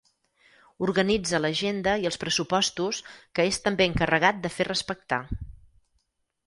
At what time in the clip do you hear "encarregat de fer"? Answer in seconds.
3.93-4.69